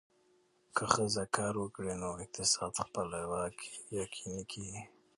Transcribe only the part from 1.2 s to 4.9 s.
کار وکړي، نو اقتصادي خپلواکي یقیني کېږي.